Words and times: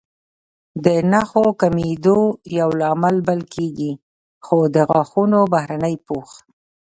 د 0.85 0.87
نښو 1.11 1.45
کمېدو 1.61 2.19
یو 2.59 2.69
لامل 2.81 3.15
بلل 3.27 3.41
کېږي، 3.55 3.91
خو 4.45 4.57
د 4.73 4.75
غاښونو 4.89 5.39
بهرنی 5.53 5.95
پوښ 6.07 6.29